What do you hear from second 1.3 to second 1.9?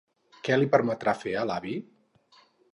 a l'avi?